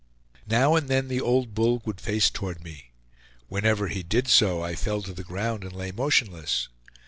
Now 0.47 0.73
and 0.73 0.87
then 0.87 1.09
the 1.09 1.21
old 1.21 1.53
bull 1.53 1.79
would 1.85 2.01
face 2.01 2.31
toward 2.31 2.63
me; 2.63 2.89
whenever 3.49 3.87
he 3.87 4.01
did 4.01 4.27
so 4.29 4.63
I 4.63 4.73
fell 4.73 5.03
to 5.03 5.13
the 5.13 5.23
ground 5.23 5.63
and 5.63 5.73
lay 5.73 5.91
motionless. 5.91 6.69